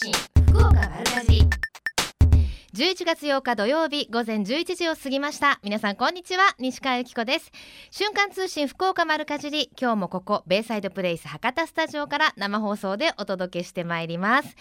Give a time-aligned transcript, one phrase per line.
[0.00, 0.12] 信
[0.52, 1.42] 福岡丸かじり。
[2.72, 5.58] 11月8日土曜日午前11時を過ぎました。
[5.64, 6.54] 皆さんこんにちは。
[6.60, 7.50] 西川由紀子です。
[7.90, 9.72] 瞬間通信福岡丸かじり。
[9.76, 14.54] 今日もここベイサイドプレイス博多スタジオから生放送でお届けしてまいります。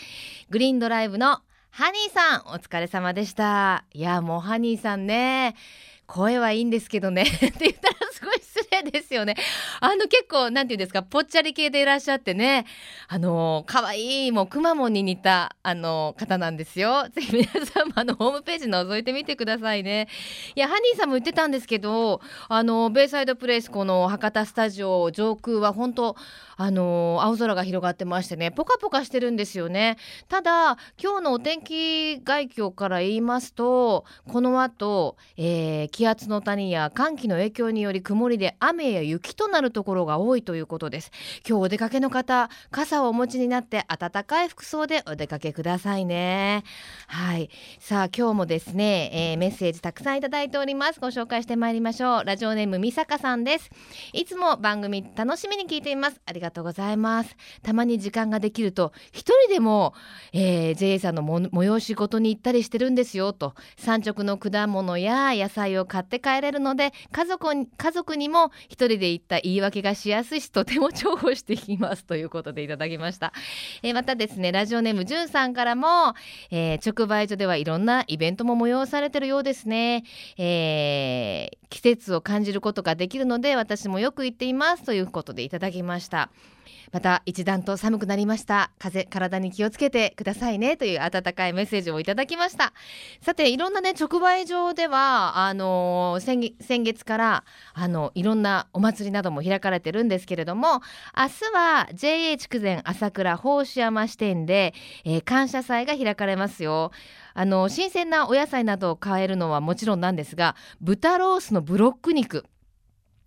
[0.50, 3.86] グリーンドライブのハニーさんお疲れ様でした。
[3.94, 5.54] いやもうハニーさんね。
[6.08, 7.22] 声はいいんですけどね。
[7.30, 9.36] って言ったらすごい失礼ですよね。
[9.80, 12.66] あの結構なんていうんですかぽっちゃり系でいらっしゃってね
[13.08, 17.08] あの可愛いもうくまモンに似たあの方なんですよ。
[17.14, 20.08] ぜひ皆さんもあのホームページ覗いてみてくださいね。
[20.56, 26.16] いやハニーさんも言ってたんですけどあのベイサイドプレイスこの博多スタジオ上空は本当
[26.60, 29.98] あの青空が広がってましてねポカポカしてるんですよね。
[30.28, 41.12] ただ今日のお天気概況から言いますとこの後、えー気圧の谷や寒気の影響により曇りでで雨や雪となるところが多いということです。
[41.46, 46.64] 今日お出かけの方傘をお持ちになって暖かい服装でお出かけくださいね。
[47.08, 47.50] はい。
[47.80, 51.02] さあ今日もですね、えーメッセージたくさんいただいております。
[51.02, 52.24] ご紹介してまいりましょう。
[52.24, 53.70] ラジオネームみさかさんです。
[54.14, 56.22] いつも番組楽しみに聞いています。
[56.26, 57.36] ありがとうございます。
[57.64, 59.94] たまに時間ができると一人でも、
[60.32, 63.56] えー、JA さんのも催し事に行ったりしてるんですよと。
[63.78, 73.34] 産直の果物や野菜を買って帰れるので家族に家族にも一人で行った言い訳がしやすいしとても重宝していきますということでいただきました、
[73.84, 76.14] えーまたですねラジオネームじゅんさんからも、
[76.52, 80.04] えー直売所ではいろんなイベントも催されてるようですね、
[80.38, 86.30] えー季節を感じることができるので私もよく行っていますということでいただきました。
[86.92, 88.72] また一段と寒くなりました。
[88.80, 90.78] 風体に気をつけてくださいね。
[90.78, 92.74] という温かいメッセージをいただきました。
[93.22, 100.82] さていろんなね直売所ではあの先月からあのいろんなお祭りなども開かれてるんですけれども
[101.16, 104.74] 明日は JA 筑前朝倉宝志山支店で、
[105.06, 106.92] えー感謝祭が開かれますよ。
[107.34, 112.46] あの新鮮なお野菜などを買えるのはもちろんなんですが豚ロースのブロック肉。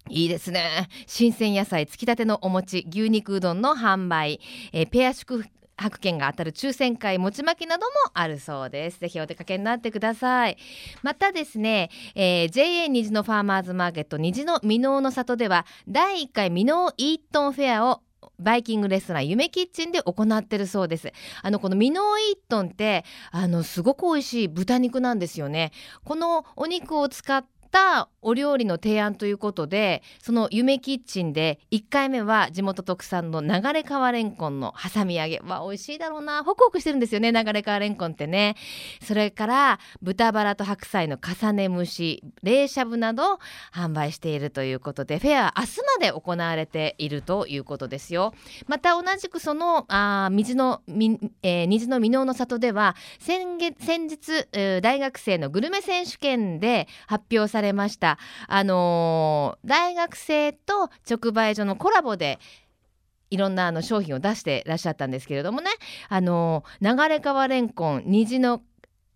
[0.09, 0.89] いいですね。
[1.07, 4.41] 新鮮野菜つきたてのお餅牛肉うどんの販売、
[4.73, 5.45] えーペア宿
[5.77, 9.01] 泊券が当たる抽選会餅巻きなどもあるそうです。
[9.01, 10.59] ぜひお出かけになってください。
[11.03, 18.03] またですね、えー JA 虹のファーマーズマーケット虹の箕面の里では第1回箕面イートンフェアを
[18.39, 21.13] バイキングレストラン夢キッチンで行ってるそうです。
[21.43, 25.73] あのこのミノーイートンってあのすごく美味しい豚肉なんですよね。
[26.05, 35.41] このお肉を使ったお料理の提案ということでその夢キッチンで1回目は地元特産の流れ川レンコンの挟み揚げ。
[35.41, 36.45] わ美味しいだろうな。
[36.45, 38.57] ホクホクしてるんですよね流れ川レンコンってね。
[39.03, 43.39] それから豚バラと白菜の重ね蒸し冷しゃぶなど
[43.73, 48.35] 販売しているということでフェアは明日まで行われているということですよ。
[48.67, 50.83] また同じくそのあ水の、
[51.43, 54.49] えー虹の箕面の里では先月先日、
[54.83, 62.39] 大学生のグルメ選手権で発表されされましたあのー大学生と直売所のコラボで
[63.31, 65.71] いろんなあの商品を出してらっしゃったんですけれどもね
[66.09, 68.63] あのー流れ川レンコン虹の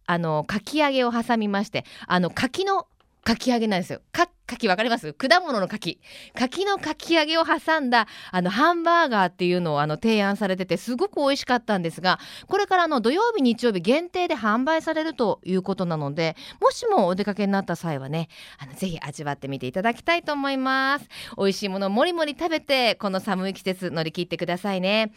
[0.06, 2.86] あのかき揚げを挟みましてあの柿の
[3.24, 4.02] かき揚げなんですよ。
[4.46, 5.12] 柿わかります？
[5.14, 6.00] 果物の柿
[6.38, 18.28] 柿のかき揚げを挟んだあのハンバーガーっていうのをあの提案されててすごく美味しかったんですがこれからの土曜日日曜日限定で販売されるということなのでもしもお出かけになった際はね
[18.58, 21.06] あのぜひ味わってみていただきたいと思います。
[21.38, 25.12] 美味しいものをもりもり食べてこの寒い季節乗り切ってくださいね。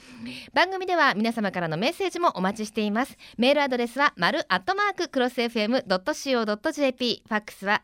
[0.54, 3.18] 番組では皆様からのメッセージもお待ちしています。
[3.38, 7.82] メールアドレスは丸アットマーククロス FM.co.jp ファックスは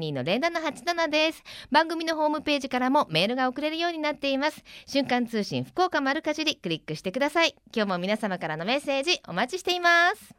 [0.00, 1.44] 人の0787です。
[1.70, 4.64] 番組のホームページからもメールが送れるようになっています。
[4.86, 7.54] 瞬間通信福岡丸かじりクリックしてください。
[7.74, 10.34] 今日も皆様からのメッセージお待ちしています。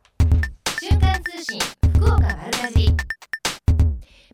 [0.82, 1.60] 瞬間通信
[1.96, 3.21] 福岡丸かじり。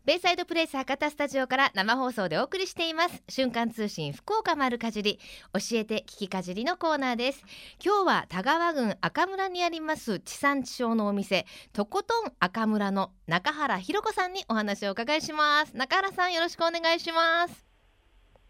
[0.07, 3.21] ベイサイドプレイス博多スタジオから生放送でお送りしています。
[3.27, 5.19] 瞬間通信福岡丸かじり。
[5.51, 7.43] 教えて聞きかじりのコーナーです。
[7.83, 15.75] 今日は田川郡赤村にあります地産地消のお店とことん赤村の中原ひろ子さんにお話をお伺いします。
[15.75, 17.66] 中原さんよろしくお願いします。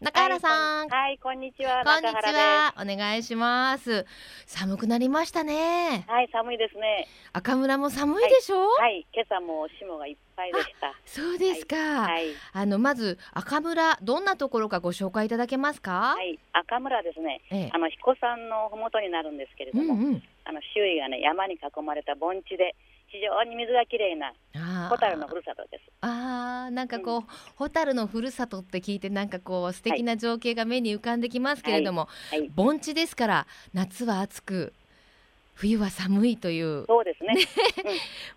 [0.00, 1.82] 中原さん、はい、こんにちは。
[1.84, 4.06] こんにちはお願いします
[4.46, 6.04] 寒くなりましたね。
[6.06, 7.08] はい、寒いですね。
[7.32, 10.94] 赤村も寒いでしょ、はい、今朝も霜がいっぱいでした。
[11.04, 17.40] そうですか、はい、あのまず赤村どんなところかご紹介いただけますか、はい、赤村ですね。
[17.50, 22.74] ええあの彦山のふもとになるんですけれども、うんうんあの周囲がね山に囲まれた盆地で
[23.10, 24.88] 非常に水がきれいなあー。
[24.88, 25.84] ホタルのふるさとです。
[26.00, 27.22] あーなんかこう、
[27.56, 34.72] ホタルのふるさとって聞いてなんかこう素敵な情景が目に浮かんできますけれども、はい、盆地ですから夏は暑く
[35.54, 36.84] 冬は寒いという。
[36.86, 37.34] そうですね。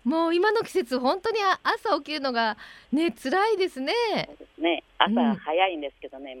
[0.02, 2.56] もう今の季節本当にあ朝起きるのが
[2.90, 3.92] ね辛いですね。
[4.26, 4.82] そうですね。
[4.98, 6.36] 朝早いんですけどね、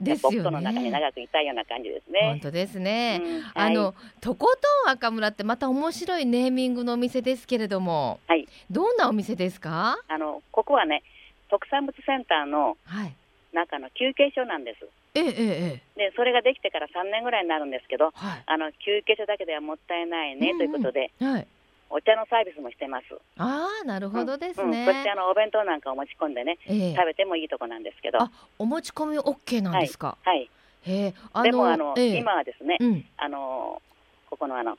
[0.00, 2.40] ですよポットの中にね長くいたいような感じです本ね。
[2.42, 4.54] 当ですね、うんあの、とこ
[4.84, 8.46] とん赤村ってまた面白いネーミングのお店ですけれども、はい。
[8.70, 9.98] どんなお店ですか？
[10.08, 11.02] あのここはね、
[11.50, 13.14] 特産物センターのはい。
[13.52, 14.86] 中の休憩所なんです。
[15.14, 16.10] ええええええ。
[16.10, 18.42] で、それができてから3年ぐらいになるんですけど、はい。
[18.44, 20.72] あの休憩所だけではもったいないね、うんうん。
[20.72, 21.46] ということで、はい
[21.90, 23.04] お茶のサービスもしてます。
[23.38, 26.94] ああなるほどですうん、ね、そしてあのお弁当なんかを持ち込んでね、ええ。
[26.94, 30.50] 食べてもいいとこなんですけど、あお持ち込み OK なんですか、はい。
[30.82, 32.16] へえあでもあの、ええ。
[32.18, 33.04] 今はですね、うん。
[33.16, 33.80] あの
[34.30, 34.76] ここのあの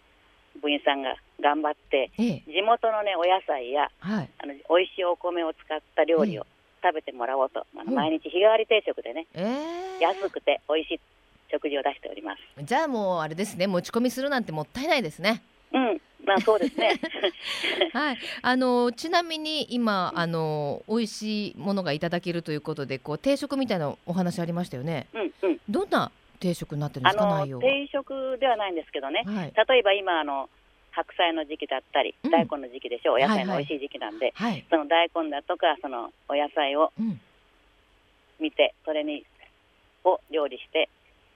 [0.62, 2.44] 部員さんが頑張ってええ。
[2.45, 4.30] 地元のねお野菜やはい。
[4.39, 6.45] あの美味しいお米を使った料理を
[6.83, 7.95] 食べてもらおうと、あのうん。
[7.95, 9.44] 毎日日替わり定食でね、え
[10.00, 10.04] え。
[10.04, 11.00] 安くて美味しい
[11.50, 12.42] 食事を出しております。
[12.63, 15.42] じゃあもうあれですね持ち込みするなんてもったいないですね。
[15.74, 17.00] うん、まあそうですね。
[17.94, 25.07] はい、あのちなみに今あの美味しいものがいただけるということでこう定食みたいなお話ありましたよね。
[25.13, 25.59] うんうん。
[25.69, 27.45] どんな定食になってるんであすか。
[27.62, 30.50] 定食ではないんですけどね、はい例えば今あの
[30.91, 33.13] 白菜の時期だったりうん大根の時期でしょ？
[33.13, 34.65] う、お野菜のはいはい美味しい時期なんで、はい。
[34.69, 37.19] その大根だとかそのお野菜をうん。
[38.39, 39.25] 見てそれに
[40.03, 40.89] を料理して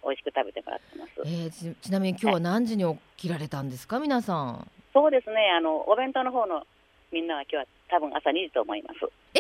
[0.04, 1.12] 美味しく食べてもらってます。
[1.26, 2.84] えー、ちちなみに今日は何時に
[3.18, 4.00] 起きられたんですか？
[4.00, 4.68] 皆さん。
[4.94, 6.64] そうですね、あのお弁当の方の
[7.12, 9.00] みんなは今日は多分朝2時と思います。
[9.34, 9.40] え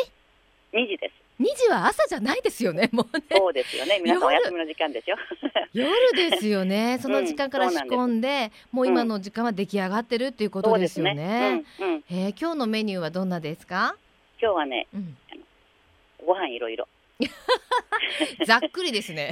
[0.77, 1.21] ?2 時です。
[1.41, 3.23] 2時は朝じゃないですよねもうね。
[3.35, 4.43] そうですよね、皆さんお夜。
[4.43, 5.15] 休みの時間でしょ。
[5.73, 5.89] 夜
[6.29, 6.99] ですよね。
[7.01, 11.63] その時間から仕込んで,、もう今の時間は出来上がってるっていうことですよね。
[11.79, 13.95] うんうん、えー今日のメニューはどんなですか、
[14.41, 15.17] 今日はね、うん、
[16.25, 16.87] ご飯いろいろ。
[18.45, 19.31] ざっくりですね。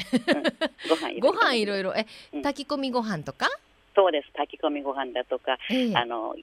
[0.88, 1.31] ご飯いろいろ。
[1.31, 1.94] ご飯いろいろ。
[1.98, 2.42] えうん。
[2.42, 3.50] 炊き込みご飯とか、
[4.00, 6.36] そうです、炊き込みご飯だとか、ええあの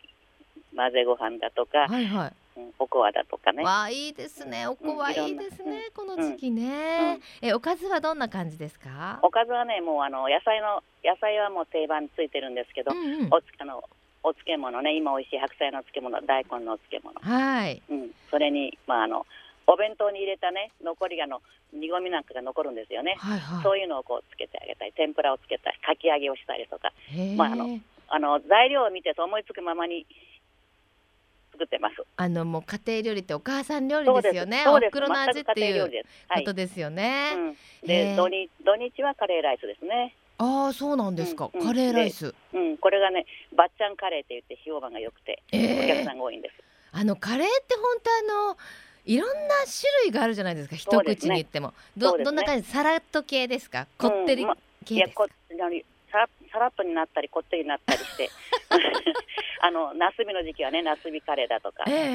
[0.77, 3.63] 混ぜご飯だとか、はいはいうんおこわだとかね。
[3.63, 4.67] わあいいですね。
[4.67, 5.89] おこわうんいいですね。
[5.89, 7.19] いこの時期ね。
[7.41, 9.21] えおかずはどんな感じですか？
[9.23, 13.83] おかずはね、もうあの野菜の野菜はもう定番についてるんですけど、うんうんおつあの
[14.23, 17.81] お漬物ね、今美味しい白菜の漬物、大根のお漬物、はい。
[17.89, 19.27] うん、それにまああの
[19.67, 21.43] お弁当に入れたね残りがの
[21.73, 23.17] 煮込みなんかが残るんですよね。
[23.19, 23.63] はいはい。
[23.63, 26.93] そういうのをこうつけてあげたり、天ぷらをつけたり、かき揚げをしたりとか、
[27.37, 30.07] まああのあの材料を見てと思いつくままに
[31.53, 31.95] 作ってます。
[32.17, 34.65] あのもう家庭料理ってお母さん料理ですよね。
[34.69, 34.79] お。
[34.79, 35.91] 袋の味っていう
[36.35, 36.55] こと。
[36.55, 37.33] ですよね。
[37.35, 37.55] うん、へ
[37.87, 40.15] でえ土日土日はカレーライスですね。
[40.39, 41.51] ああそうなんですか。
[41.53, 42.35] うんうんカレーライス。
[42.53, 43.27] うん、これがね、
[43.57, 46.55] ばっちゃんカレーって言って評判が良くて、お客ええさんが多いんです。
[46.93, 48.57] あのカレーって本当あの
[49.07, 50.77] いろんな種類があるじゃないですか。
[50.77, 51.69] 一口に言っても。
[51.69, 52.69] ねどんな感じ？
[52.69, 53.87] サラッと系ですか？
[53.99, 55.65] こってりうんま系いやこですか？
[55.65, 55.77] あの
[56.11, 58.29] さらさらっとになったりこってりになったりして、
[59.61, 62.07] あのナスビの時期はね、ナスビカレーだとか、えええええ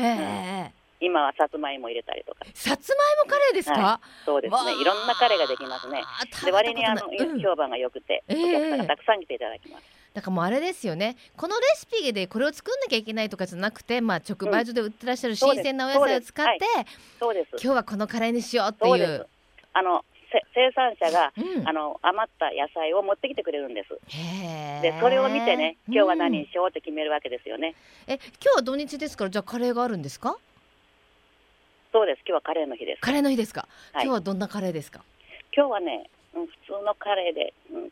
[0.70, 0.72] え
[1.04, 3.80] 今はさつまいも入れたりとか、さつまいもカレーですか？
[3.80, 6.04] はそうですね、いろんなカレーができますね。
[6.46, 10.01] で割にあの、うん評判が良くて、おええ客さんがたくさん来ていただきます。
[10.14, 16.66] だからもうあれですよねこのレシピでこれを作んなきゃいけないとかじゃなくて、まあ、直売所で売ってらっしゃる新鮮なお野菜を使って、
[17.20, 17.50] そうです。
[17.52, 19.28] 今日はこのカレーにしようっていう。。
[19.74, 23.90] あのせ生産者が、うんあの余った野菜を持ってきてくれるんです。
[24.82, 27.76] でそれを見てね、今日は何うんにしようって決めるわけですよね。
[28.08, 30.38] え今日は土日ですからじゃあカレーがあるんですか？
[31.94, 32.20] そうです。
[32.26, 33.02] 今日はカレーの日です。
[33.02, 35.04] カレーの日ですか、はい今日はどんなカレーですか？
[35.56, 37.92] 今日はね、うん、普通のカレーで、うん、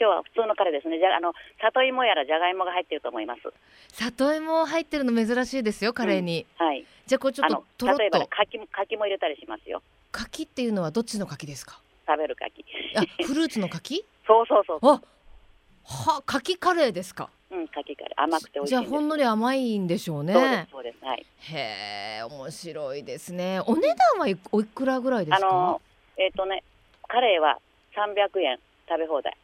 [0.00, 0.98] 今日は普通のカレーですね。
[0.98, 3.40] じゃあの里芋やらじゃがいもが入ってると思います。
[3.92, 6.84] 里芋入ってるの珍しいですよカレーに、はい。
[7.06, 9.82] じゃあこれちょっととろっ例えば柿も柿も入れたりしますよ。
[10.12, 11.80] 柿っていうのはどっちの柿ですか？
[12.06, 12.64] 食べる柿。
[12.96, 14.04] あフルーツの柿？
[14.26, 14.78] そうそうそう。
[14.82, 15.00] あ
[15.84, 17.28] は柿カレーですか？
[17.50, 18.82] うん、柿カレー甘くて美味しじゃあ。
[18.84, 21.04] ほんのり甘いんでしょうねそうですそうです。
[21.04, 21.26] はい。
[21.52, 25.48] へえ面白いですねお値段はいおいくらぐらいですか？
[25.48, 25.80] あの
[26.18, 26.62] えっ、とね
[27.08, 27.58] カレーは
[27.96, 29.36] 300円食べ放題。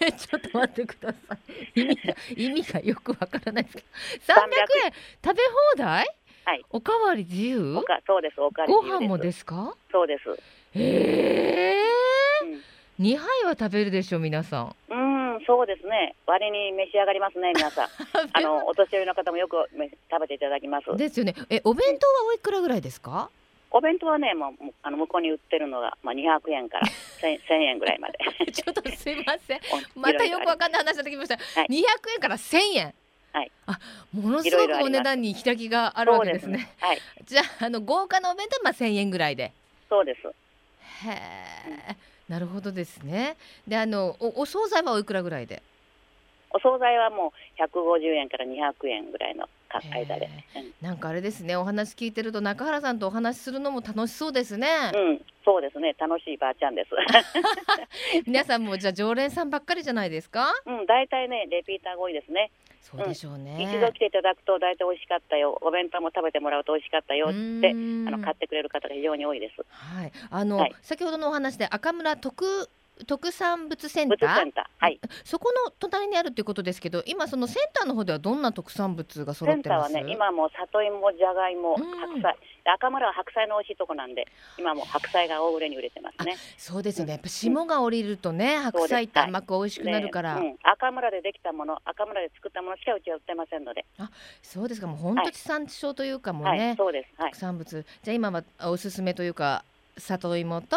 [0.16, 1.36] ちょっと待ってくださ
[1.74, 1.80] い。
[1.80, 4.34] 意味が意味がよくわからないですけど。
[4.34, 4.46] 300
[4.86, 4.92] 円。
[5.24, 5.42] 食べ
[5.76, 6.06] 放題？
[6.44, 6.64] はい。
[6.70, 7.74] おかわり自由？
[7.76, 8.40] おかそうです。
[8.40, 8.82] おかわりご。
[8.82, 9.76] 飯もですか？
[9.90, 10.28] そうです。
[10.74, 11.82] へえ
[12.42, 13.04] うん。
[13.04, 14.76] 2杯は食べるでしょ皆さん。
[14.88, 14.94] う
[15.38, 16.14] ん、そうですね。
[16.26, 17.88] 割に召し上がりますね、皆さん。
[18.32, 20.96] あの、お年寄りの方もよくめ食べていただきます。
[20.96, 21.34] ですよね。
[21.50, 23.30] えお弁当はおいくらぐらいですか？
[23.74, 24.52] お弁当はね、もう、
[24.82, 26.86] あの、向こうに売ってるのが、まあ、200円から
[27.20, 28.18] 1000 1000円ぐらいまで。
[28.52, 29.60] ちょっとすいません。
[29.96, 31.68] お またよくわいかんない話になってきました、はい。
[31.68, 31.82] 200
[32.14, 32.94] 円から1000円。
[33.32, 33.50] はい。
[33.66, 33.78] あ
[34.12, 36.48] ものすごくお値段に開きがああるわけです。
[36.48, 36.68] ね。
[36.80, 36.98] はい。
[37.24, 39.52] じゃああの豪華なお弁当はまあ1000円ぐらいで。
[39.88, 40.28] そうです。
[41.06, 41.96] へえ
[42.28, 43.36] なるほどですね。
[43.66, 45.62] であのおお惣菜はおいくらぐらいで？
[46.50, 49.50] お惣菜はもう150円から200円ぐらいのか
[49.80, 50.28] 間で、
[50.80, 54.68] なんかあれですねお話聞いてると中原さんとお話しするのも楽しそうですね。
[54.94, 55.96] うんそうですね。
[55.98, 56.90] 楽しいばあちゃんです。
[58.26, 60.52] 皆さんもじゃあ常連さんばっかりじゃないですか？
[60.66, 62.50] うん大体ねレピーターが多いですね。
[62.80, 65.56] そうでしょうね、一度来ていただくと大体美味しかったよ。
[65.62, 69.64] お弁当も食べてもらうと美味しかったよってあの買ってくれる方が非常に多いです。
[69.70, 70.12] はい。
[70.30, 72.68] あの、はい、先ほどのお話で赤村特
[73.06, 74.52] 特産物センター？
[74.78, 79.92] はい、そこの隣にあるということですけど今そのセンターの方ではどんな特産物が揃ってます？
[79.92, 82.36] センターはね今も里芋じゃがいも白菜。
[82.64, 86.36] 赤村は白菜の美味しいとこなんで今も白菜が大売れに売れてますね。
[86.56, 87.12] そうですよね。
[87.12, 93.84] やっぱ霜が降りるとね、うん、白菜って甘く美味しくなるから、ねうん、赤村でできたもの赤村で作ったものしかうちは売ってませんので。
[93.98, 94.08] あ
[94.42, 94.86] そうですか。
[94.86, 97.84] もう本当地産地消というかもね、はい、そうです、はい、特産物。
[98.04, 99.64] じゃあ今はおすすめというか
[99.98, 100.76] 里芋と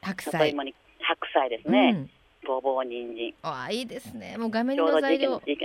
[0.00, 0.54] 白菜、
[1.00, 2.10] 白菜ですね、うん
[2.46, 3.34] ごぼう、人参。
[3.42, 4.36] あいいですね。
[4.38, 5.42] もう画面の材料。
[5.46, 5.56] ね、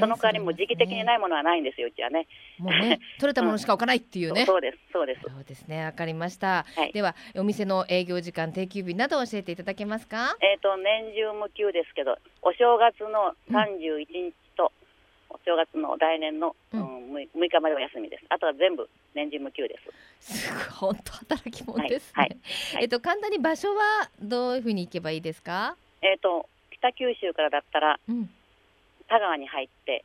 [0.00, 2.26] その代わりも時期的にないものはないんですよ、うちはね。
[2.58, 4.44] もうね、 取れたものしか置かないっていうね。
[4.44, 5.20] そうです、そうです。
[5.22, 6.66] そうですね、わかりました。
[6.74, 10.36] はい、では、お店の営業時間、定休日など教えていただけますか？
[10.40, 14.34] えっ、と、年中無休ですけど、お正月の三十一日
[15.46, 18.24] 正月の来年の、うん、6日までお休みです。
[18.28, 19.78] あとは全部年中無休で
[20.20, 20.42] す。
[20.42, 22.12] すごい本当働き者ですね。
[22.14, 22.38] はいはい
[22.74, 25.76] はい、えっと簡単に場所はどういうふうに行けばいいですか？
[26.02, 28.28] えっ、と北九州からだったら、うん、
[29.08, 30.04] 田川に入って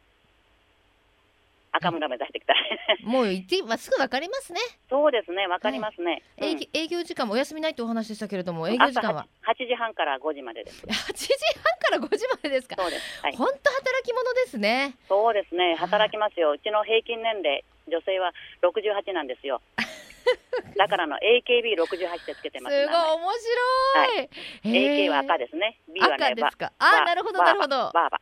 [1.74, 2.54] 赤村目指してきた
[3.08, 4.60] もう行ってまっすぐわかりますね。
[4.90, 9.25] そうですね、わかりますね、はい、うん、営業時間もお休みないってお話でしたけれども、営業時間は？
[9.42, 10.86] 八時半から五時までです。
[10.88, 12.75] 八時半から五時までですか？
[12.78, 13.22] そうです。
[13.38, 14.96] 本、は、当、働き者ですね。
[15.08, 16.51] そうですね、働きますよ。
[16.51, 19.62] うちの平均年齢女性は六十八なんですよ。
[20.78, 22.75] だからの AKB68 ってつけてます。
[22.80, 24.18] すごい面白い。
[24.18, 24.30] はい、
[24.66, 25.80] AK は赤ですね。
[25.94, 26.72] B はね、赤ですか？
[26.80, 27.78] あ、なるほどなるほど。
[27.78, 28.10] バーバ。
[28.10, 28.20] バ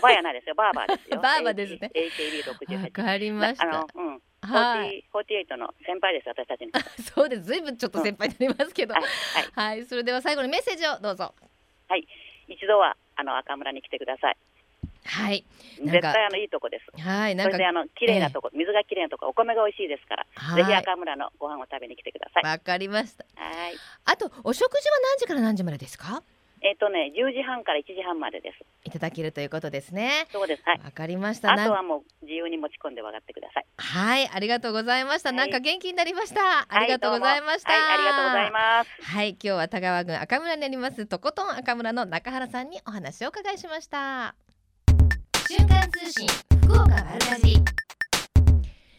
[0.00, 0.54] バやないですよ。
[0.54, 1.20] バーバーですよ。
[1.22, 1.90] バーバですね。
[1.94, 2.82] AKB68。
[2.84, 3.64] わかりました。
[3.64, 4.22] あの、うん。
[4.42, 6.70] はい、48の先輩です私たちに
[7.02, 11.34] そうですずいぶんちょっと先輩になりますけど、うん、はい、はい、それでは最後にメッセージをどうぞ
[11.88, 12.06] はい
[12.46, 14.36] 一度はあの赤村に来てください
[15.06, 15.44] はい。
[15.78, 17.00] 絶対あのいいとこです。
[17.00, 17.36] はい。
[17.36, 22.44] なんかそれであの綺麗なとこ、えー、水が綺麗なとこ、お米が美味しいですから、ぜひ赤村のご飯を食べに来てください。
[22.44, 23.24] わかりました。
[23.36, 23.74] はい。
[24.04, 26.22] あとお食事は何時から何時までですか？
[26.62, 28.64] えっ、ー、とね、10時半から1時半までです。
[28.84, 30.26] いただけるということですね。
[30.32, 30.62] そうです。
[30.64, 30.80] はい。
[30.82, 31.52] わかりました。
[31.52, 33.66] あとはもう自由に持ち込んで分かってください。
[33.76, 35.30] はい、ありがとうございました。
[35.30, 36.66] はい、なんか元気になりました。
[36.68, 38.90] ありがとうございました、はい、ありがとうございます。
[39.02, 44.34] はい、今日は田川郡赤村にありますとことん赤村の中原さんにお話を伺いしました。
[45.48, 46.26] 瞬間通信
[46.64, 47.85] 福岡丸かじり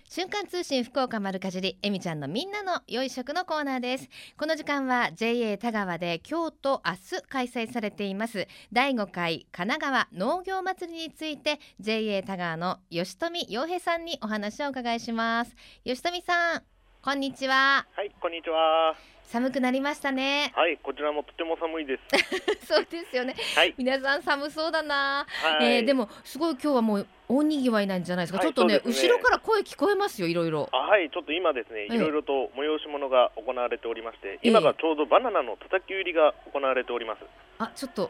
[0.10, 4.10] 瞬間通信福岡丸かじりえみちゃんのみんなの良い食のコーナーです。
[4.38, 8.48] この時間は JA 田川で今日と明日開催されています。
[8.72, 15.54] 第5回神奈川農業祭りについて JA 田川の吉富洋平さんにお話をお伺いします。
[15.84, 16.64] 吉富さん
[17.02, 17.86] こんにちは。
[17.94, 19.17] はいこんにちは。
[19.28, 20.54] 寒くなりましたね。
[20.56, 22.64] はい、こちらもとても寒いです。
[22.66, 23.36] そうですよね。
[23.56, 25.28] はい、皆さん寒そうだな。
[25.28, 28.40] はい、えー、でもすごい今日はもう大にぎわいなんじゃないですか。
[28.40, 30.70] はい、ちょっとね、ね、後ろから声聞こえますよ、いろいろ。
[30.72, 37.26] はい、ちょっと今ですね、いろいろと催し物が行われておりまして、今がちょうどバナナの叩き売りが行われております。
[37.60, 38.10] あ、ちょっと。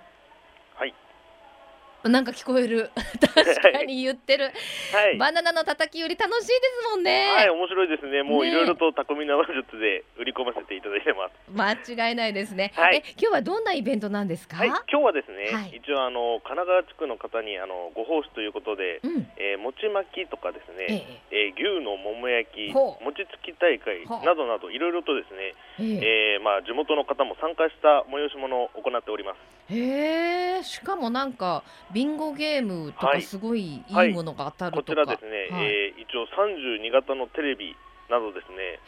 [2.07, 2.13] はい。
[2.13, 2.89] なんか聞こえる。
[3.19, 4.45] 確かに言ってる、
[4.93, 7.29] はい、バナナの叩き売り楽しいですもんね。
[7.35, 8.23] はい面白いですね。
[8.23, 11.37] もういろいろと匠の話術で売り込ませていただいてます。
[11.51, 21.53] 間違いないですね、はい、え今日はどんなイベントなんですか、はい、今日はですね、はい、一応あの神奈川地区の方にあのご奉仕ということで、うん、えー、餅巻きとかですね、ええ。
[21.55, 26.37] ー、牛の桃焼き餅つき大会などなどいろいろとですね、え。
[26.37, 37.75] えー、まあ地元の方も参加した催し物を行っておりますへえしかもなんかビンゴゲームとかすごいいいものが当たるとか、らですね、はい、えー、一応32型のテレビ
[38.09, 38.79] などですね。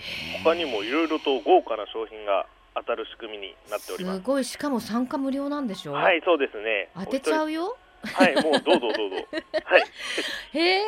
[0.43, 2.45] 他にもいろいろと豪華な商品が
[2.75, 4.19] 当たる仕組みになっております。
[4.19, 4.45] すごい。
[4.45, 5.93] しかも参加無料なんでしょ？
[5.93, 6.89] はいそうですね。
[6.95, 7.77] 当てちゃうよ。
[8.01, 9.15] はいもうどうぞどうぞ。
[9.65, 9.83] はい。
[10.57, 10.81] へえ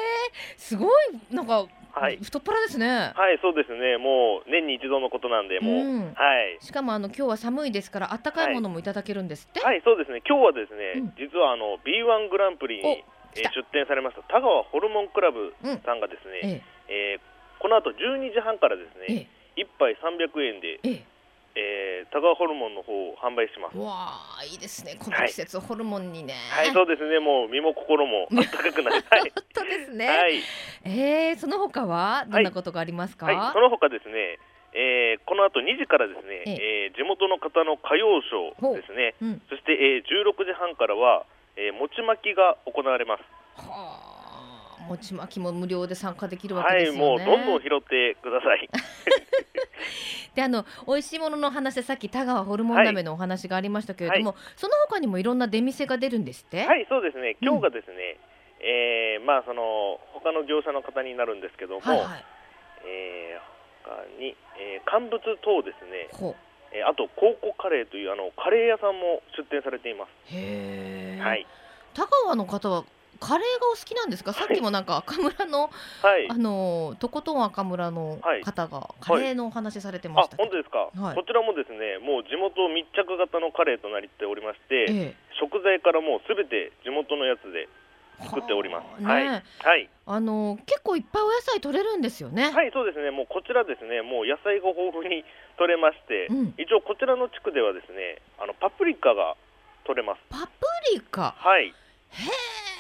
[0.57, 0.89] すごい。
[1.29, 3.11] なんかはい、太っ腹ですね。
[3.15, 3.97] はい、そうですね。
[3.97, 6.57] もう年に一度のことなんで、もう、うん、はい。
[6.59, 9.59] しかもあの今日は寒いですから、あったかいものもいただけるんですって？
[9.61, 10.21] はい、はい、そうですね。
[10.27, 13.03] 今日はですね、うん、実はあの B1 グランプリに、
[13.35, 15.53] えー、出展されました田川ホルモンクラブ
[15.85, 23.77] さんがですね、うん、ええー、この後12時半からですね、一、え杯300円で、ええー、タガホルモンの方を販売します。
[23.77, 24.95] わあ、いいですね。
[24.97, 26.35] この季節、はい、ホルモンにね。
[26.49, 27.19] はい、そうですね。
[27.19, 29.03] もう身も心も 温かくなる。
[29.09, 29.21] はい。
[29.21, 30.07] 本当ですね。
[30.07, 30.41] はい。
[30.85, 33.25] えー、その他はどんなことがありますか？
[33.25, 34.39] はい、はい、その他ですね。
[34.73, 41.25] えー、この後2時からですね、ええー、地元の方の歌謡ショーですね、うん、そして、えー、16時半からは、
[41.57, 43.23] えー、餅巻きが行われます。
[43.67, 43.99] は
[44.79, 46.99] あ、餅巻きも無料で参加できるわけですよね。
[47.01, 48.69] はい、もうどんどん拾ってください。
[50.35, 56.65] であの美味しいものの話でさっき田川ホルモン鍋のお話がありましたけれども、はい、その他にもいろんな出店が出るんですって？
[56.65, 57.35] はいそうですね。
[57.41, 58.17] 今日がですね、
[58.59, 62.25] うん、えー、まあその他の業者の方になるんですけども、はいはい、
[62.85, 63.41] えー、
[63.83, 66.07] 他に、えー、乾物等ですね。
[66.73, 70.09] えー、あとコーコカレーというあのカレー屋さんも出店されています。
[70.33, 71.45] へえ、はい、
[71.93, 72.85] 田川の方は
[73.21, 75.69] カレーがお好きなんですか、さっきもなんか赤村の、
[76.01, 87.69] はい、あのとことん赤村の方がカレーのお話されてました、はい、本当ですか、はい、こちらもですねもう地元密着型のカレーとなりておりまして、ええ、食材からもうすべて地元のやつで
[88.25, 89.01] 作っております。
[89.01, 89.27] ね、はい。
[89.29, 89.41] は
[89.77, 89.89] い。
[90.05, 92.51] あの結構いっぱいお野菜取れるんですよね。
[92.51, 93.09] はい、そうですね。
[93.09, 95.25] もうこちらですね、もう野菜が豊富に
[95.57, 99.35] 取れまして、うん、一応こちらの地区ではですね、あのパプリカが
[99.85, 100.21] 取れます。
[100.29, 100.53] パプ
[100.93, 101.33] リカ？
[101.37, 101.65] はい。
[101.65, 102.70] へえ。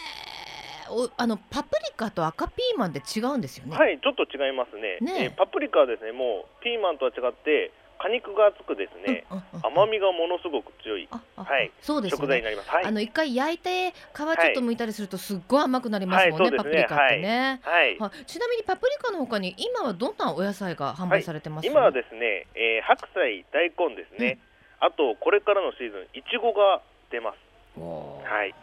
[0.91, 3.77] おあのパプリカと赤ピーマンって違うんですよね？
[3.77, 4.97] はいちょっと違いますね。
[5.01, 5.27] ねえ。
[5.29, 7.71] ー、パプリカはですねもうピーマンとは違って
[8.01, 12.69] 果肉が厚くですね、うんうんうん、甘みがものすごく強い、はい、そうです、ね、食材になります。
[12.71, 17.61] はい、あの一回焼いて皮ちょっと剥いたりするとすっごい甘くなりますもんね、はい、パプリカってね。
[17.61, 24.39] はい、はい、ちなみにパプリカのほかに今はどんなお野菜が販売されてます、今はですね、えー、白菜、大根ですね、
[24.81, 26.81] うん、あとこれからのシーズンいちごが
[27.11, 27.37] 出ます。
[27.79, 28.55] はい。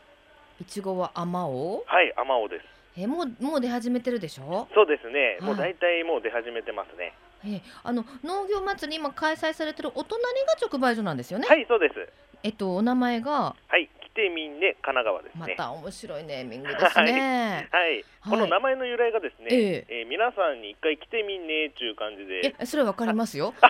[0.61, 2.65] いちごはあまおはいあまおです。
[3.01, 4.67] えもうもう出始めてるでしょ？
[4.75, 7.15] そうですね、はい、もう大体もう出始めてますね。
[7.47, 7.63] え。
[7.85, 11.47] あの農業祭り今開催されてるお隣が直売所なんですよね？
[11.47, 11.95] はいそうです。
[12.43, 13.55] えっとお名前が？
[13.69, 13.89] はい
[14.19, 15.41] てみんね神奈川ですね。
[15.41, 17.69] また面白いネー ミングですね。
[17.71, 22.55] はい、はい、この名前の由来がですね、えええー、皆さんに一回来てみんねっていう感じで。
[22.59, 23.55] え、それわかりますよ。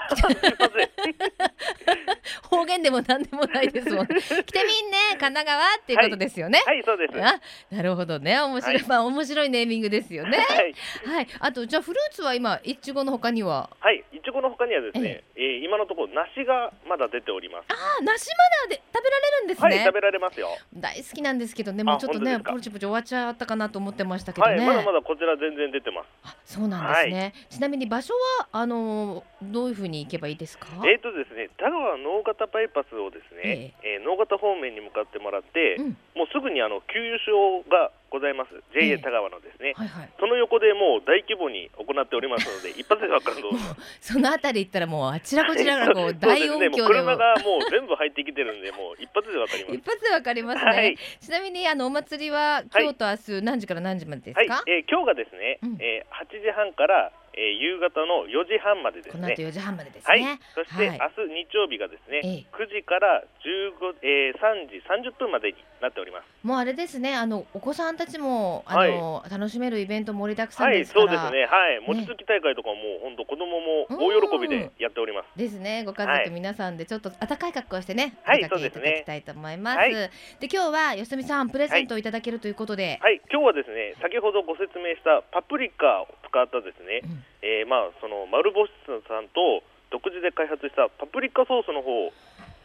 [2.49, 4.07] 方言でもなんでもないですもん。
[4.09, 6.62] 来てみんね神奈川っていうことですよね。
[6.64, 7.23] はい、はい、そうです。
[7.23, 7.38] あ、
[7.71, 8.40] なるほどね。
[8.40, 10.38] 面白い、はい、まあ面白いネーミングですよね。
[10.38, 10.75] はい。
[11.05, 11.26] はい。
[11.40, 13.68] あとじゃあフルーツは今いちごの他には？
[13.81, 14.03] はい。
[14.12, 17.66] いちごの他にはですね、えー、今のところ梨がまだ出ております。
[17.68, 19.68] あ、梨まだで食べられるんですね。
[19.68, 20.48] はい、食べられますよ。
[20.74, 24.57] 大好ききなんですけどね、もうちょっとね、ポチポチ終わっちゃったかなと思ってましたけどね。
[24.57, 26.07] はい、まだまだこちら全然出てます。
[26.22, 27.20] あ、そうなんですね。
[27.20, 30.68] はい、ちなみに場所はあのどういうふうに行けばいいですか？
[30.87, 38.51] えっ、ー、とですね、田川能形バイパスをですね、えー、えー、能形方面に向かってもらって、うん、もうすぐにあの給油所がございます。
[38.73, 43.51] JA 田川のですね、はいはい、その横でもう大規模に行っておりますので 一発で分かると
[44.01, 49.75] そのあたり行ったらもうあちらこちらが こう大音響でも、ね、車がもう全部入ってきてるんでもう一発で分かります。
[49.77, 59.22] 一発で分かりますね、はい、ちなみにあのお祭りは今日と明日何時から何時までですか、はい、えー、今日がですね、うん、えー、8時半からえー、夕方の4時半までですね。
[59.22, 60.11] この後4時半までですね。
[60.11, 60.40] はい。
[60.55, 66.27] そして、はい、明日日曜日がですね、ええ、9時から15、えー、3時30分までになっております。
[66.42, 71.07] もうあれですね、あのお子さんたちもあの、はい、楽しめるイベント盛りだくさんですから。
[71.07, 71.46] はい、そうですね。
[71.46, 71.81] はい。
[71.87, 75.38] 餅つき大会とかも本当子供も大喜びでやっております。
[75.38, 75.85] ですね。
[75.85, 79.79] ご家族皆さんでちょっと暖かい格好をしてね、はい、出かけいただきたいと思います。
[79.79, 80.11] はい、で
[80.53, 92.12] 今日は吉見さんプレゼントをいただけるということで、はい、今日はですね、先ほどご説明したパプリカを使ったですね、うん、えー、まあその丸星さんと独自で開発したパプリカソースの方を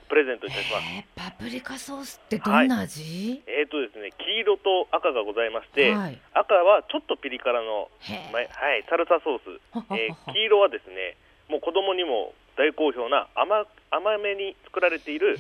[0.10, 0.86] プレゼントいたします。
[1.15, 3.41] パプリカソースってどんな味？
[3.47, 8.49] はい、えっ、ー、とですね、黄色と赤がございまして、はい、赤はちょっとピリ辛の、はい、
[8.89, 9.58] サルサソース、
[9.95, 11.17] えー、黄色はですね、
[11.49, 15.39] もう子供にも大好評な甘甘めに作られている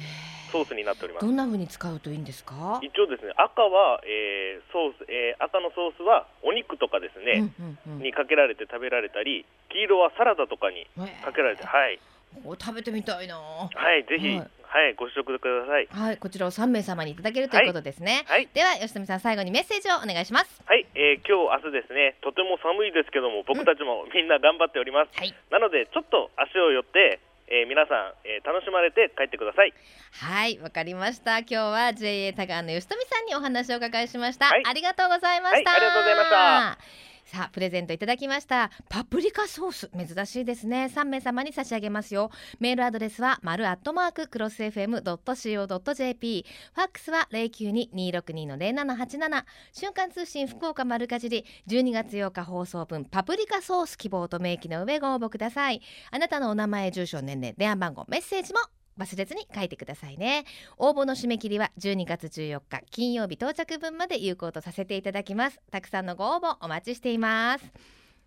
[0.53, 1.25] ソースになっております。
[1.25, 2.79] どんな風に使うといいんですか？
[2.85, 10.85] 一応ですね赤は、えー、ソース、えー、赤のソースはお肉とかですね、うんうんうん、にかけられて食べられたり黄色はサラダとかに
[11.25, 11.99] かけられて、はい。
[12.45, 13.37] お食べてみたいな。
[13.37, 14.49] はいぜひ、はい。
[14.73, 15.87] はい、ご試食ください。
[15.91, 18.25] はい、こちらを三名様にいただけるということですね。
[18.25, 20.63] はい、では、吉富さん、最後にメッセージをお願いします。
[20.65, 25.13] はい、えー、今日、明日ですね、とても寒いですけども、僕たちもみんな頑張っております。
[25.13, 27.21] うん、はい、なので、ちょっと足を寄って、
[27.53, 29.73] えー、皆さん、えー、楽しまれて帰ってください。
[30.11, 31.39] はいわかりました。
[31.39, 38.69] 今日は JA 田川の吉富さんにお話をお伺いしました、はい、ありがとうございました、はい、ありがとうございましたさあプレゼントいただきました。
[38.89, 39.89] パプリカソース。
[40.15, 40.91] 珍しいですね。
[40.93, 42.29] 3名様に差し上げますよ。
[42.59, 51.45] メールアドレスは丸アットマーククロス FM.co.jp ファックスは092-262-0787瞬間通信福岡丸かじり。
[51.67, 55.81] 12月8日放送分パプリカソース希望と明記の上ご応募ください。
[56.11, 58.59] あなたのお名前住所年齢電話番号メッセージも
[58.97, 60.45] 忘れずに書いてくださいね。
[60.77, 65.59] 応募の締め切りは12月14日金曜日到着分まで有効とさせていただきます。
[65.71, 67.73] たくさんのご応募お待ちしています。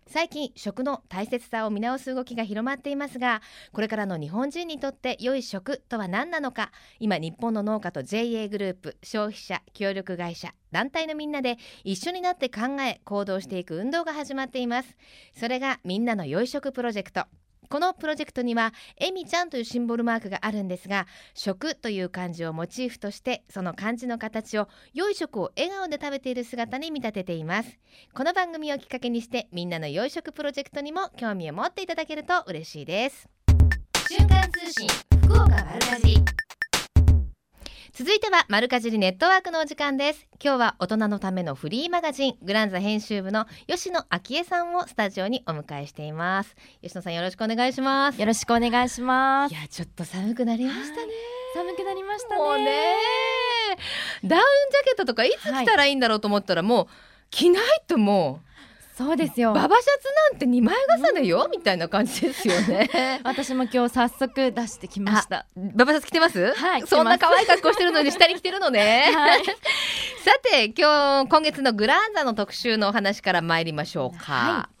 [0.09, 3.41] 最近食の大切さを見直す動きが広まっていますが
[3.73, 14.95] これからの日本人にとって良い食とは何なのか今日本の農家と JA グループ消費者協力会社団体のみんなで一緒になって考え行動していく運動が始まっています。
[15.33, 17.25] それがみんなの良い食プロジェクト。
[17.69, 27.77] このプロジェクトにはえみちゃんというシンボルマークがあるんですが食という漢字をモチーフとしてその漢字の形を良い食を笑顔で食べている姿に見立てています。
[28.13, 33.27] この番組をきっかけにしてみんなの良い食プロジェクトにも興味を持っていただけると嬉しいです。
[34.09, 34.87] 瞬間通信
[35.25, 36.17] 福岡丸かじ
[37.93, 40.27] 続いては丸かじりネットワークのお時間です。
[40.43, 46.55] 今日は大人のためのフリーマガジングランザ編集部の吉野昭恵さんをスタジオにお迎えしています。
[46.81, 48.19] 吉野さんよろしくお願いします。
[48.19, 49.53] よろしくお願いします。
[49.53, 51.13] いやちょっと寒くなりましたね。
[51.55, 52.41] 寒くなりましたね。
[52.41, 52.95] もうね。
[54.23, 56.87] ダウンジャケットとかいつ着たらいいんだろうと思ったら、はい、もう
[57.31, 58.47] 着ないともう
[58.97, 59.53] そうですよ。
[59.53, 62.89] ババシャツなんて二枚重ねよ、みたいな感じですよね。
[63.23, 65.45] 私も今日早速出してきました。
[65.55, 66.53] ババシャツ着てます？
[66.55, 69.51] はいそんな可愛い格好してるのに下に着てるのね、 はい、 さ
[70.41, 74.76] て今日今月のグランザの特集のお話から参りましょうか、はい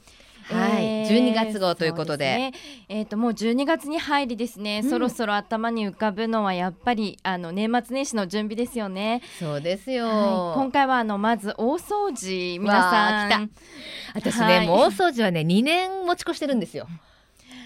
[0.49, 2.51] はい、えー、12月号ということで。
[2.89, 9.21] えっ、ー、ともう12月に入りですね、うん、そろそろ頭に浮かぶのはやっぱりあの年末年始の準備ですよね。
[9.39, 13.51] そうですよ、はい、今回はあのまず大掃除皆さん。
[14.13, 16.87] 私ね、はい、もう大掃除はね2年持ち越してるんですよ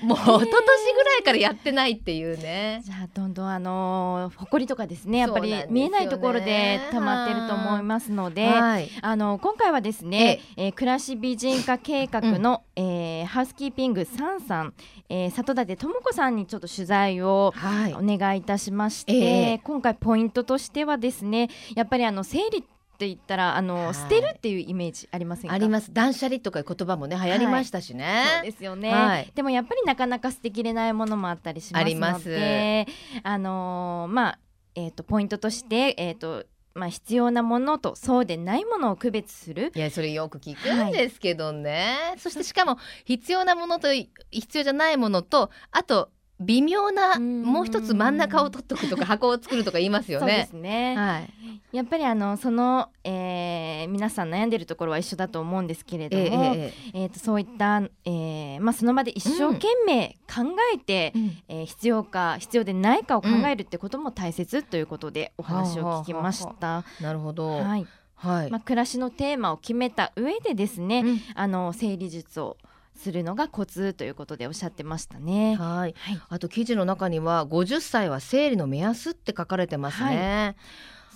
[0.01, 2.81] もう一昨年ぐらいからやってないっていうね。
[2.85, 10.71] じゃあどんどんあの埃とかですねやっぱり見えないところで溜まってると思いますので、はい、あの今回はですね、ええ。
[10.71, 14.73] 暮らし美人化計画の、うん、えー、ハウスキーピングサンさん、
[15.09, 17.53] えー、里舘智子さんにちょっと取材を
[17.95, 19.53] お願いいたしまして、はいえ。
[19.55, 22.63] ー、今回ポイントとしてはですねやっぱりあの生理
[23.01, 25.55] って言ったらあの、はい、捨てるっていうイメージありませんか？
[25.55, 25.91] あります。
[25.91, 31.79] 断捨離とか言葉もね流行りましたしね、はい、そうですよね、はい、でもやっぱりなかなか捨てきれないものもあったりしま
[32.19, 32.87] すので
[33.23, 34.39] あのー、まあ
[34.75, 39.73] えっ、ー、とポイントとしてえっ、ー、とまあ、必要なものとそうでないものを区別する。
[39.75, 50.25] いやそれよく聞くんですけどね、はい、そしてしかも必要なものと必要じゃないものとあと微妙なもう一つ真ん中を取っとくとか箱を作るとか言いますよね。
[50.27, 51.29] そうですね、はい、
[51.71, 66.83] やっぱりあのその、えー、皆さん悩んでるところは一緒だと思うんですけれども、えー、えー、とそういった、えーまあ、その場で一生懸命考えて、うん、えー、必要か必要でないかを考えるってことも大切ということでお話を聞きました。
[66.99, 67.87] なるほど、はい。
[68.15, 68.51] はい。
[68.51, 72.57] まあ、暮らしのテーマを決めた上でですね、うん、あの整理術を
[72.95, 75.55] するのがコツということでおっしゃってましたね。
[75.55, 75.95] はい。
[76.29, 80.55] あと記事の中には50歳は生理の目安って書かれてますね。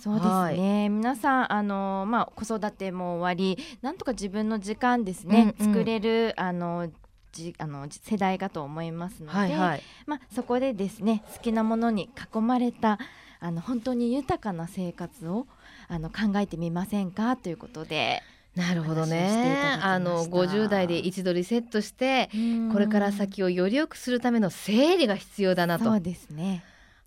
[0.00, 0.26] い、そうです
[0.60, 6.90] ね、はい、皆さんあのまあ子育ても終わりなんとか自分の時間ですね、うんうん、作れるあの
[7.32, 12.98] じあの世代かと思いますので、はいはい、まあ、そこでですね好きなものに囲まれた
[13.40, 15.46] あの本当に豊かな生活を
[15.88, 18.22] あの考えてみませんかということで。
[18.56, 19.78] なるほどね。
[19.82, 22.30] あの50代で一度リセットして
[22.72, 25.84] これから先をより良くするための整理が必要だなと。
[25.84, 26.64] そうですね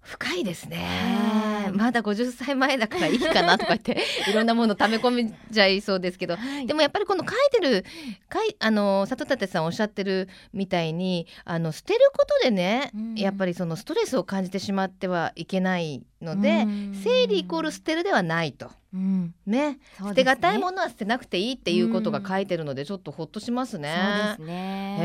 [0.09, 1.69] 深いですね。
[1.71, 7.85] まだ50歳前だからいいかなとか言って いろんなもの溜め込みじゃいそうですけど、はい、でもやっぱりこの書いてる
[8.27, 18.71] かいあの里立さんおっしゃってるみたいにあの捨てることでね、うん、やっぱりそのストレスを感じてしまってはいけないので、うん、整理イコール捨てるではないと。
[18.91, 23.95] うん、ね、ね、捨てがたいものは捨てなくていいっていうことが書いてるのでちょっとほっとしますね。
[24.39, 24.97] そうですね。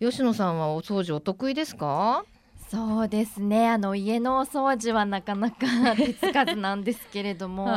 [0.00, 2.24] えー、吉野さんはお掃除お得意ですか？
[2.68, 3.68] そうですね。
[3.68, 5.56] あの家のお掃除はなかなか
[5.96, 7.68] 手つかずなんですけれども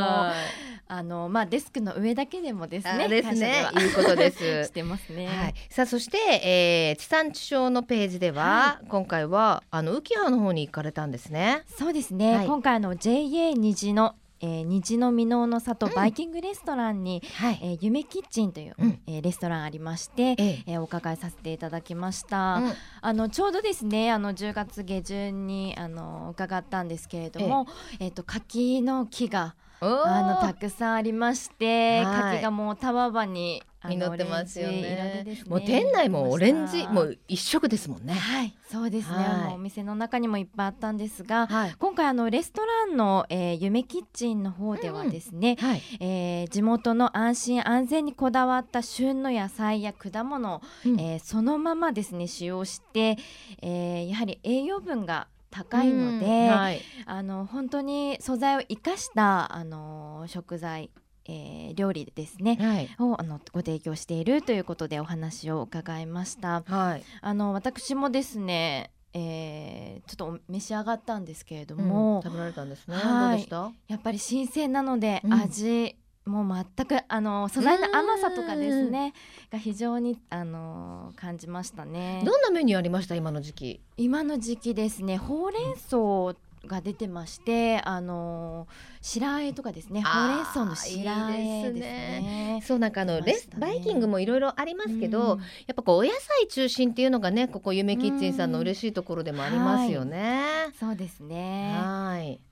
[0.91, 3.67] あのまあデスクの上だけでもですねですね。
[3.79, 4.65] いうことです。
[4.65, 11.61] してますね、はい、さあそして、えー、地産地消のページでは、はい、今回はあの浮葉の方に行かれたんですね。
[11.77, 20.63] そうですね、はい、今回の JA 虹のえー、虹の箕面の里バイキングレストランに、うん、えー、夢キッチンという、うん、えー、レストランありまして、ええ。
[20.67, 27.67] えー、お伺いさせていただきました、うん、あのちょうどですねあの10月下旬にあの伺ったんですけれども、
[27.99, 38.13] えー、と柿の木があのたくさんありまして、はい、柿がもうたわわに実ってますよね、ね、もう店内もオレンジもう一色ですもんね。
[38.13, 53.17] はいそうですね、はい、あのお店の中にもいっぱいあったんですが、はい、今回あのレストランの、えー、夢キッチンの方ではですね、うんはい、えー、地元の安心安全にこだわった旬の野菜や果物、うん、えー、そのままですね使用して、
[53.63, 60.91] えー、やはり栄養分が高いので、はい、あの本当に素材を生かしたあの食材
[61.31, 66.63] えー、料理ですね、はい、をあのご提供しているということでお話を伺いました。
[66.65, 73.47] はい、あの私もですねえー、ちょっと召し上がったんですけれども、うん、食べられたんですね、はい、
[73.87, 79.13] やっぱり新鮮なので、味もう全くあの素材の甘さとかですね
[79.51, 82.21] が非常にあの感じましたね。
[82.23, 83.15] どんなメニューありました？
[83.15, 83.81] 今の時期。
[83.97, 86.35] 今の時期ですねほうれん草
[86.67, 88.67] が出てましてあの
[89.01, 90.01] 白あえとかですね。
[90.01, 101.73] ほうれん草の白あえですね、ね、そうなんかあの、ね、レスバイキングもいろいろありますけど、うん、やっぱこうお野菜中心っていうのがねここ夢キッチンさんの嬉しいところでもありますよね、はい、そうですね。
[101.81, 102.48] はい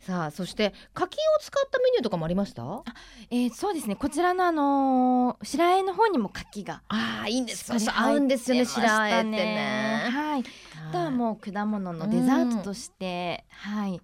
[0.00, 2.62] さあそして柿を使ったメニューとかもありました？
[2.62, 2.84] あ、
[3.30, 3.96] えー、そうですね。
[3.96, 10.08] こちらのあのー、白あえの方にも柿がああいいんですそう合うんですよね白あえってね。
[10.10, 10.44] はい。
[10.88, 14.00] あとはもう果物のデザートとして、うん、はい。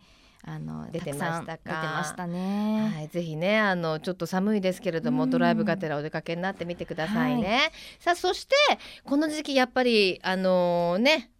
[0.48, 1.64] あの出てましたか。
[1.64, 8.54] 出てましたね、はい、ぜひねあのちょっと寒いですけれども、うん、ドライブがてらお出かけになってみてくださいね、はい、さあそして
[9.02, 11.32] この時期やっぱりあのー、ね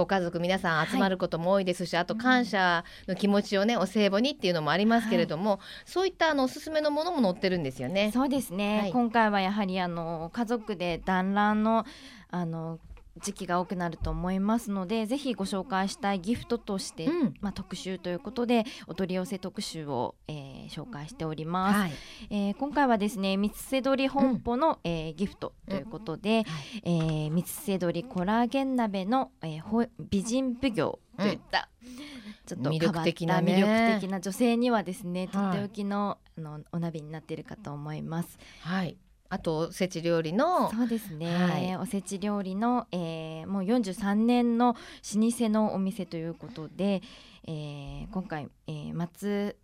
[0.00, 8.10] ご家族皆さん集まることも多いですし、はい、あと感謝の気持ちをねお歳暮にっていうのもありますけれども、はい、そういったあのおすすめのものも載ってるんですよね。
[8.12, 11.84] そうですね、はい、今回はやはりあの家族で団らんの
[12.30, 12.78] あの
[13.18, 21.92] 時期が多くなると思いますのでぜひご紹介したいギフトとして、うん、まあ、特集ということでお取り寄せ特集を、えー、紹介しております、はい、
[22.30, 26.44] えー、今回はですね三つせ鳥本舗の、うん、えー、ギフトということで、
[26.84, 31.68] うん、えー、三つせ鳥コラーゲン鍋の、えー、美人奉行といった、
[32.46, 38.38] ちょっと魅力的な、ね、魅力的な女性にはですねとっておきの,、あのお鍋になっているかと思います。
[38.60, 38.96] はい
[39.30, 47.00] あとおせち料理のそうですね、はい、おせち料理の、えー、もう43年の老舗のお店ということで、
[47.46, 49.56] えー、今回、えー、松